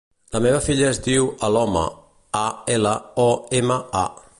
La 0.35 0.39
meva 0.45 0.61
filla 0.67 0.87
es 0.93 0.99
diu 1.09 1.27
Aloma: 1.49 1.85
a, 2.43 2.45
ela, 2.79 2.99
o, 3.27 3.31
ema, 3.63 3.83
a. 4.05 4.09